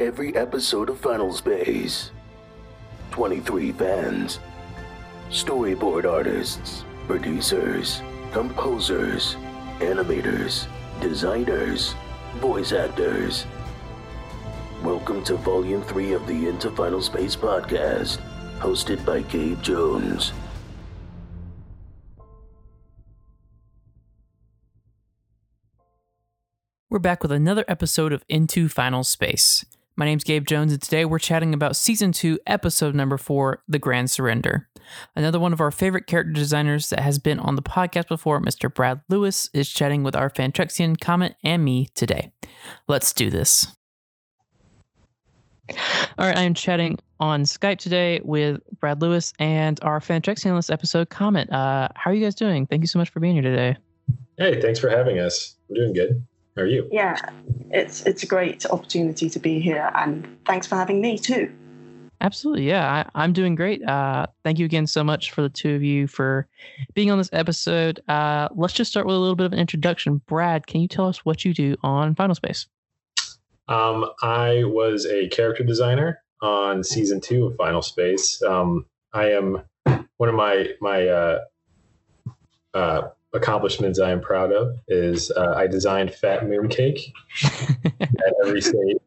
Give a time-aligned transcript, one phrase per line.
[0.00, 2.10] every episode of Final Space.
[3.12, 4.40] 23 fans,
[5.30, 8.02] storyboard artists, producers,
[8.32, 9.36] composers,
[9.78, 10.66] animators,
[11.00, 11.94] designers,
[12.38, 13.46] voice actors.
[14.82, 18.18] Welcome to Volume 3 of the Into Final Space podcast,
[18.58, 20.32] hosted by Gabe Jones.
[26.90, 29.64] We're back with another episode of Into Final Space.
[29.96, 33.78] My name's Gabe Jones, and today we're chatting about Season 2, Episode Number 4, The
[33.78, 34.68] Grand Surrender.
[35.14, 38.74] Another one of our favorite character designers that has been on the podcast before, Mr.
[38.74, 42.32] Brad Lewis, is chatting with our Fantrexian, Comet, and me today.
[42.88, 43.68] Let's do this.
[45.70, 50.70] All right, I am chatting on Skype today with Brad Lewis and our Fantrexian this
[50.70, 51.48] episode, Comet.
[51.52, 52.66] Uh, how are you guys doing?
[52.66, 53.76] Thank you so much for being here today.
[54.38, 55.54] Hey, thanks for having us.
[55.68, 56.26] We're doing good.
[56.56, 56.88] How are you?
[56.90, 57.16] Yeah,
[57.74, 61.52] it's it's a great opportunity to be here, and thanks for having me too.
[62.20, 63.82] Absolutely, yeah, I, am doing great.
[63.86, 66.46] Uh, thank you again so much for the two of you for
[66.94, 68.00] being on this episode.
[68.08, 70.22] Uh, let's just start with a little bit of an introduction.
[70.26, 72.66] Brad, can you tell us what you do on Final Space?
[73.68, 78.40] Um, I was a character designer on season two of Final Space.
[78.42, 79.62] Um, I am
[80.16, 81.38] one of my my uh,
[82.72, 83.02] uh,
[83.34, 87.12] accomplishments I am proud of is uh, I designed Fat Mooncake
[88.00, 88.98] at every state.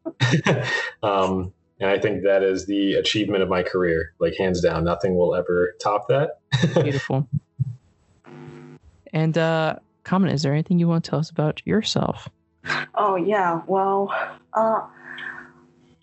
[1.02, 4.84] um, and I think that is the achievement of my career, like hands down.
[4.84, 6.40] Nothing will ever top that.
[6.74, 7.28] Beautiful.
[9.12, 12.28] And uh, Comet, is there anything you want to tell us about yourself?
[12.94, 14.12] Oh yeah, well,
[14.54, 14.80] uh,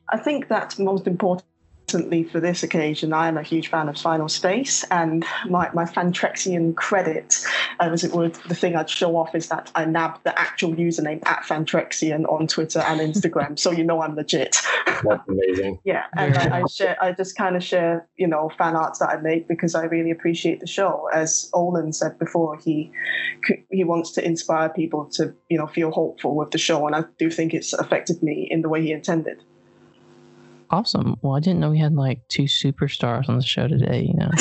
[0.09, 1.45] I think that's most important
[1.87, 6.75] for this occasion, I am a huge fan of Final Space, and my, my Fantrexian
[6.75, 7.45] credit,
[7.79, 10.73] um, as it were, the thing I'd show off is that I nabbed the actual
[10.73, 14.57] username at Fantrexian on Twitter and Instagram, so you know I'm legit.
[14.85, 15.79] That's amazing.
[15.85, 19.09] yeah, and I, I, share, I just kind of share, you know, fan arts that
[19.09, 21.07] I make because I really appreciate the show.
[21.13, 22.91] As Olan said before, he
[23.69, 27.03] he wants to inspire people to, you know, feel hopeful with the show, and I
[27.19, 29.43] do think it's affected me in the way he intended.
[30.71, 31.15] Awesome.
[31.21, 34.29] Well, I didn't know we had like two superstars on the show today, you know.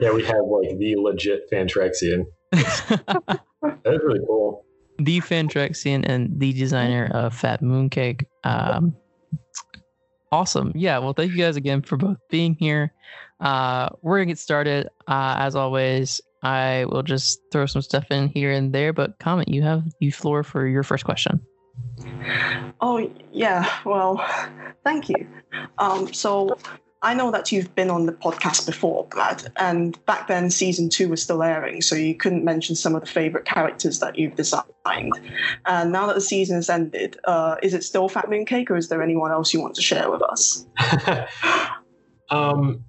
[0.00, 2.26] yeah, we have like the legit Fantrexian.
[2.50, 4.64] That's really cool.
[4.98, 8.24] The Fantrexian and the designer of Fat Mooncake.
[8.44, 8.94] Um,
[10.30, 10.72] awesome.
[10.74, 10.98] Yeah.
[10.98, 12.92] Well, thank you guys again for both being here.
[13.40, 14.88] Uh, we're gonna get started.
[15.08, 18.92] Uh, as always, I will just throw some stuff in here and there.
[18.92, 21.40] But Comet, you have the floor for your first question.
[22.80, 23.70] Oh, yeah.
[23.84, 24.24] Well,
[24.84, 25.26] thank you.
[25.78, 26.56] Um, so
[27.02, 31.08] I know that you've been on the podcast before, Brad, and back then season two
[31.08, 35.18] was still airing, so you couldn't mention some of the favorite characters that you've designed.
[35.64, 38.88] And now that the season has ended, uh, is it still Fat Mooncake, or is
[38.88, 40.66] there anyone else you want to share with us?
[42.30, 42.84] um,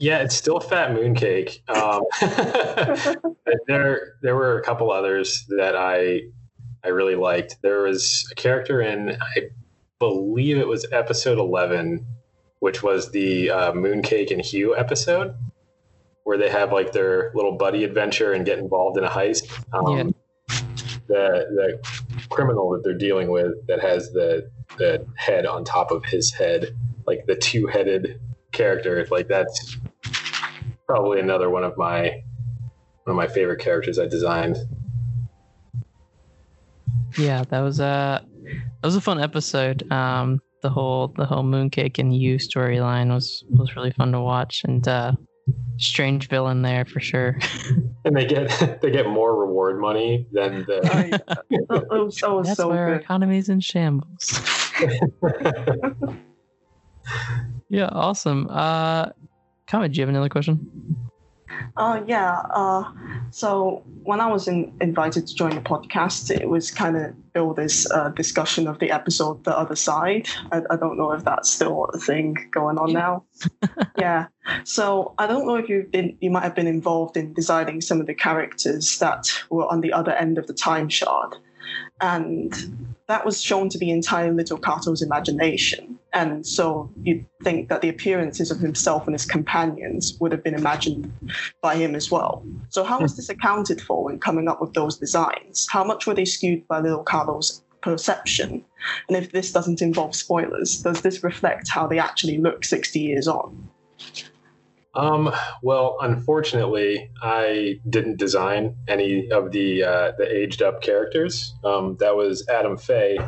[0.00, 1.60] yeah, it's still Fat Mooncake.
[1.68, 2.02] Um,
[3.68, 6.22] there, there were a couple others that I
[6.84, 7.56] I really liked.
[7.62, 9.50] There was a character in, I
[9.98, 12.06] believe it was episode 11,
[12.60, 15.34] which was the uh, Mooncake and HUE episode,
[16.24, 19.50] where they have like their little buddy adventure and get involved in a heist.
[19.72, 20.12] Um, yeah.
[21.08, 21.80] The
[22.18, 26.30] the criminal that they're dealing with that has the the head on top of his
[26.30, 28.20] head, like the two headed
[28.52, 29.78] character, like that's
[30.86, 32.22] probably another one of my
[33.04, 34.58] one of my favorite characters I designed.
[37.18, 39.90] Yeah, that was a that was a fun episode.
[39.90, 44.62] Um, the whole the whole mooncake and you storyline was was really fun to watch,
[44.64, 45.12] and uh,
[45.78, 47.38] strange villain there for sure.
[48.04, 50.78] and they get they get more reward money than the.
[51.30, 51.58] Oh, yeah.
[51.90, 52.92] oh, oh, That's so where good.
[52.92, 54.40] our economy's in shambles.
[57.68, 58.48] yeah, awesome.
[58.50, 59.06] Uh,
[59.66, 60.96] Comet, do you have another question?
[61.76, 62.42] Uh, yeah.
[62.54, 62.84] Uh,
[63.30, 67.56] so when I was in, invited to join the podcast, it was kind of build
[67.56, 70.28] this uh, discussion of the episode, the other side.
[70.52, 73.24] I, I, don't know if that's still a thing going on now.
[73.98, 74.26] yeah.
[74.64, 78.00] So I don't know if you've been, you might have been involved in designing some
[78.00, 81.36] of the characters that were on the other end of the time shard,
[82.00, 82.54] and
[83.08, 85.97] that was shown to be entirely Little Cato's imagination.
[86.12, 90.54] And so you'd think that the appearances of himself and his companions would have been
[90.54, 91.12] imagined
[91.60, 92.42] by him as well.
[92.70, 95.66] So, how was this accounted for when coming up with those designs?
[95.70, 98.64] How much were they skewed by Little Cato's perception?
[99.08, 103.28] And if this doesn't involve spoilers, does this reflect how they actually look 60 years
[103.28, 103.68] on?
[104.94, 105.32] Um,
[105.62, 111.54] well, unfortunately, I didn't design any of the uh, the aged up characters.
[111.64, 113.18] Um, that was Adam Fay,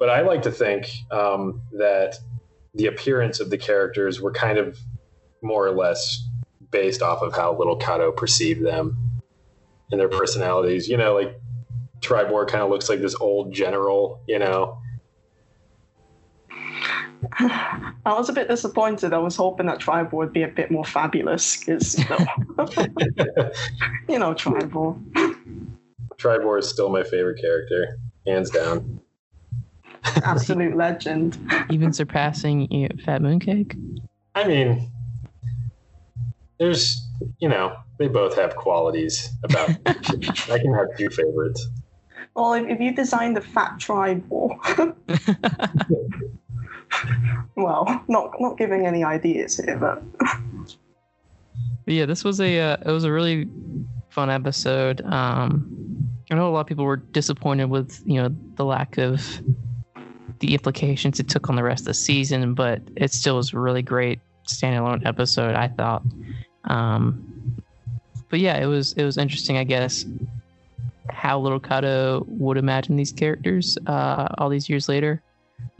[0.00, 2.16] but I like to think um, that
[2.74, 4.78] the appearance of the characters were kind of
[5.42, 6.26] more or less
[6.70, 8.96] based off of how Little Cato perceived them
[9.90, 10.88] and their personalities.
[10.88, 11.38] You know, like
[12.00, 14.78] Tribor kind of looks like this old general, you know.
[17.38, 19.12] I was a bit disappointed.
[19.12, 22.06] I was hoping that Tribor would be a bit more fabulous because, you
[22.56, 23.50] know,
[24.08, 24.96] you know, Tribor.
[26.16, 29.02] Tribor is still my favorite character, hands down.
[30.24, 31.38] Absolute legend.
[31.70, 33.78] Even surpassing you know, Fat Mooncake.
[34.34, 34.90] I mean,
[36.58, 37.06] there's,
[37.38, 39.70] you know, they both have qualities about.
[39.86, 41.68] I can have two favorites.
[42.34, 44.48] Well, if, if you designed the Fat Tribor,
[47.56, 50.02] well, not not giving any ideas here, but
[51.84, 53.48] But yeah, this was a uh, it was a really
[54.10, 55.00] fun episode.
[55.04, 59.20] Um, I know a lot of people were disappointed with you know the lack of
[60.40, 63.58] the implications it took on the rest of the season, but it still was a
[63.58, 65.54] really great standalone episode.
[65.54, 66.02] I thought.
[66.64, 67.62] Um,
[68.28, 70.04] but yeah, it was it was interesting, I guess,
[71.10, 75.22] how Little Cato would imagine these characters uh, all these years later.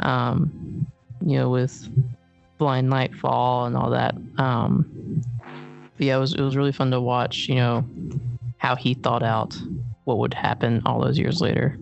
[0.00, 0.86] Um,
[1.24, 1.88] you know, with
[2.58, 4.14] Blind Nightfall and all that.
[4.38, 5.22] Um,
[5.98, 7.48] yeah, it was it was really fun to watch.
[7.48, 7.84] You know,
[8.58, 9.56] how he thought out
[10.04, 11.78] what would happen all those years later.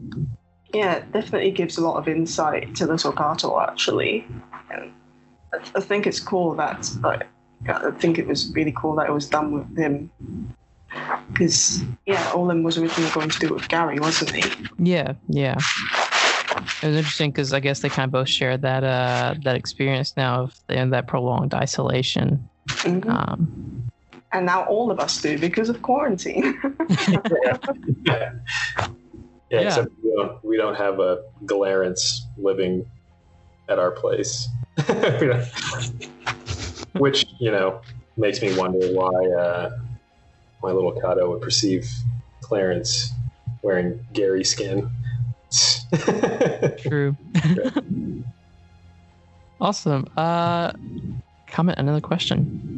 [0.74, 4.26] Yeah, it definitely gives a lot of insight to Little Cato actually.
[4.70, 4.92] And
[5.54, 7.26] I, I think it's cool that like,
[7.68, 10.10] I think it was really cool that it was done with him.
[11.32, 14.66] Because yeah, Olan was originally going to do it with Gary, wasn't he?
[14.78, 15.56] Yeah, yeah.
[16.82, 20.16] It was interesting because I guess they kind of both shared that uh that experience
[20.16, 22.48] now of the, that prolonged isolation.
[22.68, 23.08] Mhm.
[23.08, 23.88] Um,
[24.32, 26.58] And now all of us do because of quarantine.
[27.08, 27.58] yeah,
[29.50, 29.60] Yeah.
[29.62, 32.84] except we don't, we don't have a Clarence living
[33.68, 34.48] at our place.
[36.94, 37.80] Which, you know,
[38.16, 39.70] makes me wonder why uh,
[40.62, 41.88] my little Cato would perceive
[42.42, 43.12] Clarence
[43.62, 44.90] wearing Gary skin.
[46.78, 47.16] true.
[49.60, 50.06] awesome.
[50.16, 50.72] Uh,
[51.46, 52.77] Comet another question.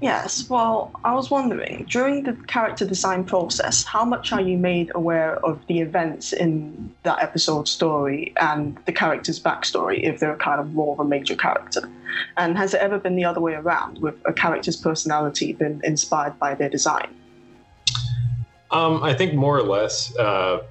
[0.00, 4.90] Yes, well, I was wondering, during the character design process, how much are you made
[4.94, 10.60] aware of the events in that episode's story and the character's backstory if they're kind
[10.60, 11.88] of more of a major character?
[12.36, 16.38] And has it ever been the other way around, with a character's personality been inspired
[16.38, 17.14] by their design?
[18.70, 20.62] Um, I think more or less, uh,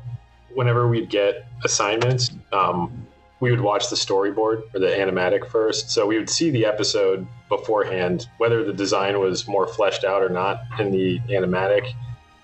[0.53, 3.00] whenever we'd get assignments, um,
[3.41, 5.89] we would watch the storyboard or the animatic first.
[5.89, 10.29] So we would see the episode beforehand, whether the design was more fleshed out or
[10.29, 11.91] not in the animatic.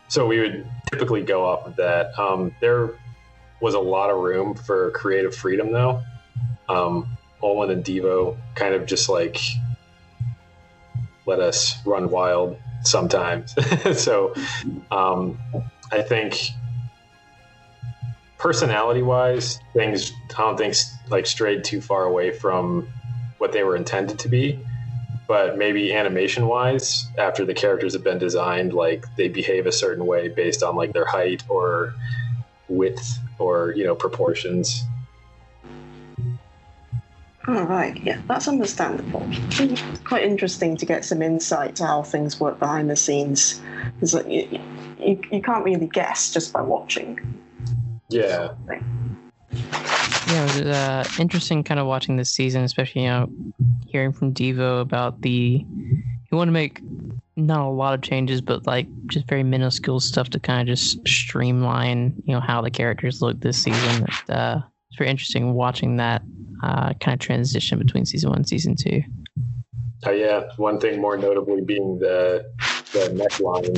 [0.08, 2.18] So we would typically go off of that.
[2.20, 2.90] Um, there
[3.62, 6.02] was a lot of room for creative freedom, though.
[6.68, 9.40] Um, Olan and Devo kind of just like
[11.28, 13.54] let us run wild sometimes.
[14.02, 14.34] so
[14.90, 15.38] um,
[15.92, 16.40] I think
[18.48, 20.74] personality wise, things I don't think
[21.10, 22.88] like strayed too far away from
[23.40, 24.58] what they were intended to be.
[25.28, 30.06] But maybe animation wise, after the characters have been designed, like they behave a certain
[30.06, 31.94] way based on like their height or
[32.70, 34.82] width or you know proportions.
[37.50, 39.28] All right, yeah, that's understandable.
[39.30, 43.60] It's quite interesting to get some insight to how things work behind the scenes.
[43.96, 44.60] Because like, you,
[45.00, 47.20] you, you can't really guess just by watching.
[48.10, 48.54] Yeah,
[49.52, 53.30] Yeah, it was uh, interesting kind of watching this season, especially you know
[53.86, 55.66] hearing from Devo about the
[56.30, 56.82] he wanted to make
[57.36, 61.06] not a lot of changes, but like just very minuscule stuff to kind of just
[61.08, 64.04] streamline you know how the characters look this season.
[64.04, 64.60] It, uh,
[64.90, 66.24] it's very interesting watching that
[66.64, 69.02] uh, kind of transition between season one and season two.
[70.06, 70.44] oh yeah.
[70.58, 72.46] One thing more notably being the
[72.94, 73.78] the neckline.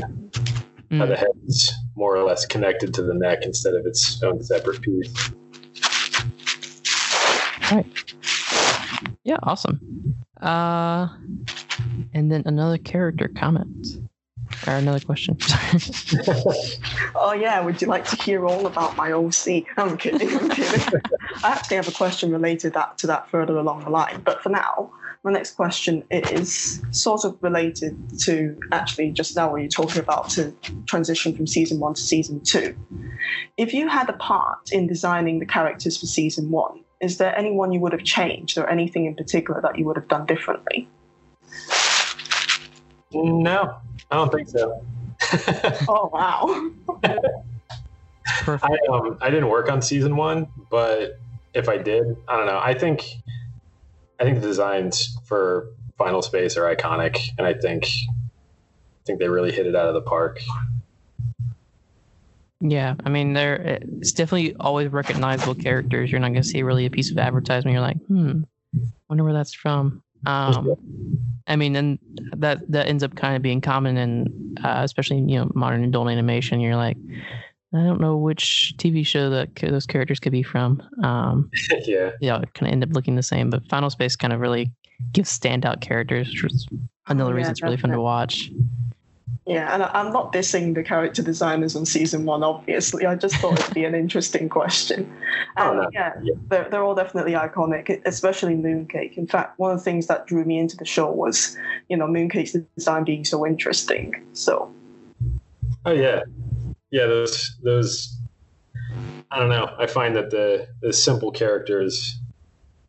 [0.90, 1.08] Mm.
[1.08, 5.32] the head's more or less connected to the neck instead of its own separate piece.
[7.70, 8.14] All right.
[9.24, 10.16] Yeah, awesome.
[10.42, 11.10] Uh,
[12.14, 13.88] and then another character comment
[14.66, 15.38] or another question.
[17.22, 19.66] Oh yeah, would you like to hear all about my OC?
[19.78, 21.02] I'm kidding, I'm kidding.
[21.44, 24.22] I actually have a question related that to that further along the line.
[24.24, 24.92] But for now,
[25.24, 30.30] my next question is sort of related to actually just now what you're talking about
[30.30, 30.54] to
[30.86, 32.76] transition from season one to season two.
[33.58, 37.74] If you had a part in designing the characters for season one, is there anyone
[37.74, 40.88] you would have changed or anything in particular that you would have done differently?
[43.12, 43.76] No,
[44.12, 44.86] I don't think so.
[45.90, 46.72] Oh wow.
[48.48, 51.20] I um I didn't work on season one, but
[51.54, 52.60] if I did, I don't know.
[52.60, 53.04] I think
[54.20, 59.30] I think the designs for Final Space are iconic, and I think I think they
[59.30, 60.42] really hit it out of the park.
[62.62, 66.12] Yeah, I mean, they're it's definitely always recognizable characters.
[66.12, 67.74] You're not going to see really a piece of advertisement.
[67.74, 68.42] You're like, hmm,
[69.08, 70.04] wonder where that's from.
[70.26, 70.76] Um,
[71.48, 72.00] I mean, and
[72.36, 76.10] that that ends up kind of being common in, uh, especially you know, modern adult
[76.10, 76.60] animation.
[76.60, 76.98] You're like,
[77.74, 80.82] I don't know which TV show that those characters could be from.
[81.04, 81.52] Um,
[81.86, 83.50] yeah, yeah, kind of end up looking the same.
[83.50, 84.72] But Final Space kind of really
[85.14, 86.68] gives standout characters, which is
[87.08, 88.50] another Oh, reason it's really fun to watch.
[89.46, 93.06] Yeah, and I- I'm not dissing the character designers on season one, obviously.
[93.06, 95.12] I just thought it'd be an interesting question.
[95.58, 95.90] Oh, no.
[95.94, 96.34] yeah, Yeah.
[96.50, 99.18] they're, they're all definitely iconic, especially Mooncake.
[99.18, 101.58] In fact, one of the things that drew me into the show was,
[101.88, 104.24] you know, Mooncake's design being so interesting.
[104.34, 104.72] So,
[105.86, 106.22] Oh yeah,
[106.92, 107.06] yeah.
[107.06, 108.18] Those those.
[109.32, 109.76] I don't know.
[109.78, 112.20] I find that the the simple characters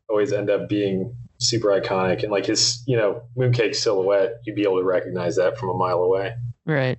[0.08, 4.62] always end up being super iconic, and like his you know Mooncake silhouette, you'd be
[4.62, 6.34] able to recognize that from a mile away.
[6.66, 6.98] Right.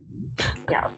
[0.70, 0.94] yeah.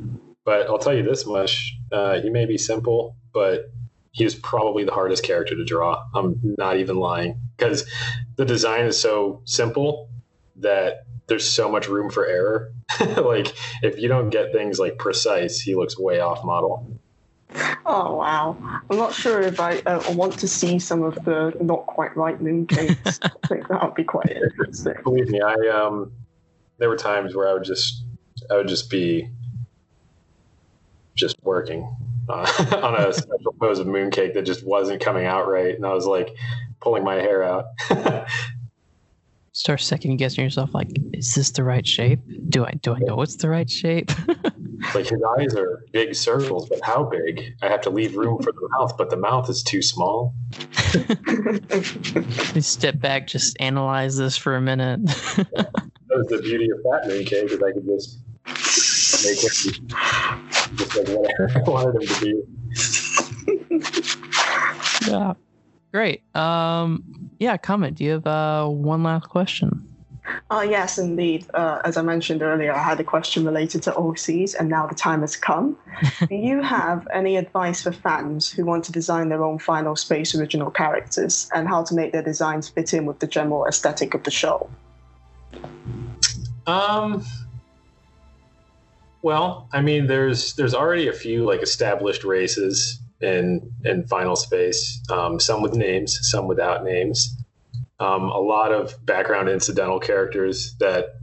[0.45, 3.71] But I'll tell you this much: uh, he may be simple, but
[4.11, 6.03] he is probably the hardest character to draw.
[6.13, 7.89] I'm not even lying because
[8.35, 10.09] the design is so simple
[10.57, 12.71] that there's so much room for error.
[13.17, 16.87] like if you don't get things like precise, he looks way off model.
[17.85, 18.57] Oh, wow.
[18.89, 22.39] I'm not sure if I uh, want to see some of the not quite right
[22.39, 23.19] Mooncakes.
[23.43, 24.95] I think that would be quite interesting.
[25.03, 26.11] Believe me, I um,
[26.77, 28.03] there were times where I would just,
[28.49, 29.29] I would just be,
[31.15, 31.87] just working
[32.27, 35.93] uh, on a special pose of mooncake that just wasn't coming out right, and I
[35.93, 36.35] was like
[36.81, 37.65] pulling my hair out.
[39.55, 42.19] Start second guessing yourself, like, is this the right shape?
[42.49, 44.09] Do I do I know it's the right shape?
[44.95, 47.53] like his eyes are big circles, but how big?
[47.61, 50.33] I have to leave room for the mouth, but the mouth is too small.
[52.53, 54.99] You step back, just analyze this for a minute.
[56.09, 58.19] That was the beauty of that mooncake is I could just
[59.25, 59.49] make him
[60.75, 62.43] just like whatever I wanted him to be.
[65.09, 65.33] yeah.
[65.93, 66.23] Great.
[66.35, 67.95] Um yeah, Comet.
[67.95, 69.87] Do you have uh one last question?
[70.49, 71.45] Uh, yes, indeed.
[71.53, 74.95] Uh, as I mentioned earlier, I had a question related to OCs, and now the
[74.95, 75.77] time has come.
[76.29, 80.33] Do you have any advice for fans who want to design their own Final Space
[80.33, 84.23] original characters and how to make their designs fit in with the general aesthetic of
[84.23, 84.69] the show?
[86.67, 87.25] Um.
[89.23, 95.01] Well, I mean, there's there's already a few like established races in in Final Space.
[95.09, 97.35] Um, some with names, some without names.
[97.99, 101.15] Um, a lot of background incidental characters that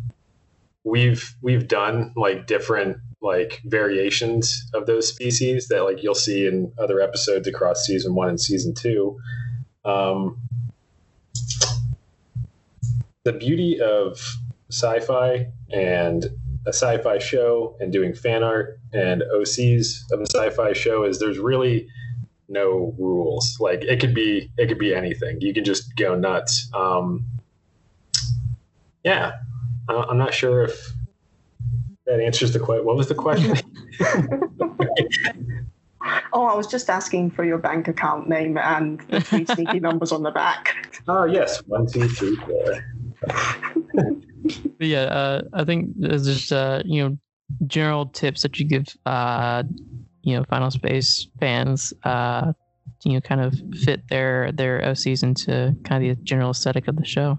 [0.83, 6.73] we've we've done like different like variations of those species that like you'll see in
[6.79, 9.19] other episodes across season one and season two.
[9.85, 10.39] Um,
[13.25, 14.19] the beauty of
[14.71, 16.27] sci-fi and
[16.67, 21.39] a sci-fi show and doing fan art and OCs of a sci-fi show is there's
[21.39, 21.89] really
[22.49, 23.57] no rules.
[23.61, 25.41] Like it could be it could be anything.
[25.41, 26.69] You can just go nuts.
[26.75, 27.25] Um,
[29.05, 29.33] yeah,
[29.89, 30.93] I'm not sure if
[32.07, 32.85] that answers the question.
[32.85, 33.57] What was the question?
[36.33, 40.13] Oh, I was just asking for your bank account name and the three sneaky numbers
[40.13, 40.75] on the back.
[41.09, 42.85] oh yes, one, two, three, four.
[43.23, 47.19] But yeah, uh, I think there's just uh, you know
[47.67, 49.63] general tips that you give uh,
[50.23, 52.53] you know Final Space fans uh,
[53.05, 56.97] you know kind of fit their their OCs into kind of the general aesthetic of
[56.97, 57.39] the show.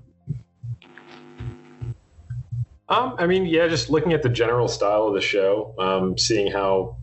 [2.90, 6.52] Um, I mean, yeah, just looking at the general style of the show, um, seeing
[6.52, 6.98] how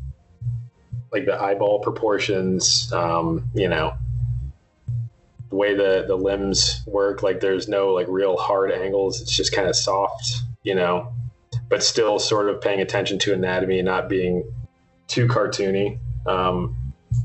[1.12, 3.94] like the eyeball proportions, um, you know,
[5.50, 9.20] the way the the limbs work, like there's no like real hard angles.
[9.20, 11.12] It's just kind of soft, you know,
[11.68, 14.44] but still sort of paying attention to anatomy and not being
[15.06, 15.98] too cartoony.
[16.26, 16.76] Um,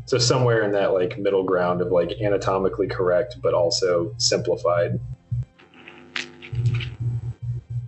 [0.06, 5.00] so somewhere in that like middle ground of like anatomically correct but also simplified.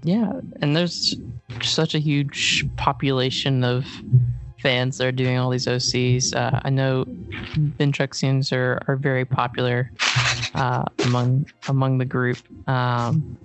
[0.04, 1.16] Yeah, and there's
[1.64, 3.86] such a huge population of
[4.62, 6.36] fans that are doing all these OCs.
[6.36, 7.06] Uh, I know
[7.80, 9.92] Ventrexians are, are very popular
[10.56, 13.38] uh, among among the group, um,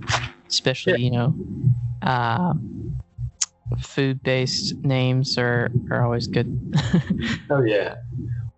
[0.48, 1.34] especially you know,
[2.02, 2.54] uh,
[3.80, 6.48] food based names are are always good.
[7.50, 7.96] Oh yeah.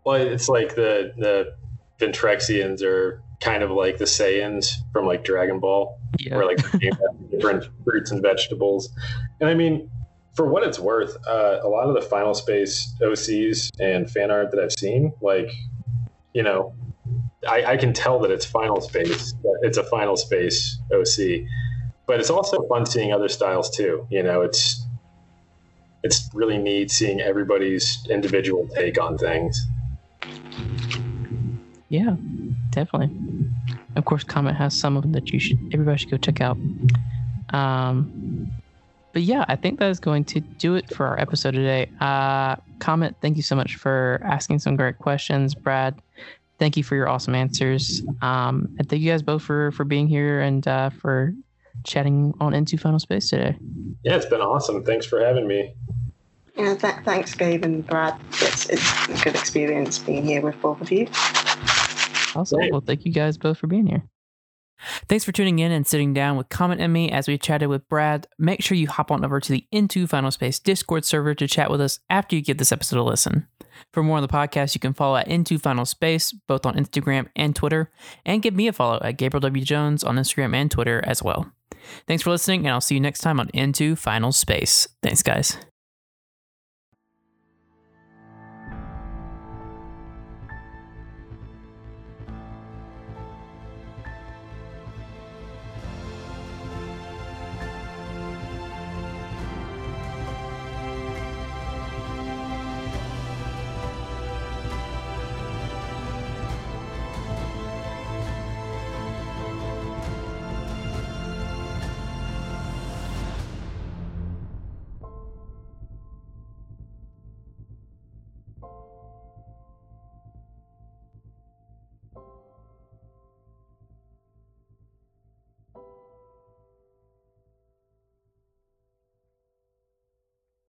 [0.04, 1.54] Well, it's like the the
[1.98, 6.36] Ventrexians are kind of like the Saiyans from like Dragon Ball, yeah.
[6.36, 8.90] where like they're named after different fruits and vegetables.
[9.40, 9.90] And I mean,
[10.34, 14.50] for what it's worth, uh, a lot of the Final Space OCs and fan art
[14.50, 15.50] that I've seen, like,
[16.32, 16.74] you know,
[17.48, 19.34] I, I can tell that it's Final Space.
[19.62, 21.46] It's a Final Space OC,
[22.06, 24.06] but it's also fun seeing other styles too.
[24.10, 24.86] You know, it's
[26.02, 29.66] it's really neat seeing everybody's individual take on things.
[31.88, 32.16] Yeah,
[32.70, 33.10] definitely.
[33.96, 36.56] Of course, Comet has some of them that you should everybody should go check out.
[37.50, 38.50] Um,
[39.12, 41.90] but yeah, I think that is going to do it for our episode today.
[42.00, 45.54] Uh, Comet, thank you so much for asking some great questions.
[45.54, 46.00] Brad,
[46.62, 48.02] thank you for your awesome answers.
[48.22, 51.34] Um, and thank you guys both for for being here and uh, for
[51.82, 53.56] chatting on into Final Space today.
[54.04, 54.84] Yeah, it's been awesome.
[54.84, 55.74] Thanks for having me.
[56.56, 58.16] Yeah, th- thanks, Gabe and Brad.
[58.30, 61.08] It's, it's a good experience being here with both of you.
[62.36, 62.60] Awesome.
[62.70, 64.04] Well, thank you guys both for being here.
[65.08, 67.88] Thanks for tuning in and sitting down with Comet and me as we chatted with
[67.88, 68.28] Brad.
[68.38, 71.70] Make sure you hop on over to the Into Final Space Discord server to chat
[71.70, 73.48] with us after you give this episode a listen.
[73.92, 77.28] For more on the podcast, you can follow at Into Final Space, both on Instagram
[77.36, 77.90] and Twitter,
[78.24, 79.64] and give me a follow at Gabriel W.
[79.64, 81.52] Jones on Instagram and Twitter as well.
[82.06, 84.88] Thanks for listening, and I'll see you next time on Into Final Space.
[85.02, 85.58] Thanks, guys.